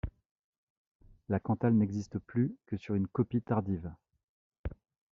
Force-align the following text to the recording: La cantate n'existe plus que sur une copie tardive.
La 1.29 1.39
cantate 1.39 1.75
n'existe 1.75 2.17
plus 2.17 2.55
que 2.65 2.75
sur 2.75 2.95
une 2.95 3.07
copie 3.07 3.43
tardive. 3.43 3.93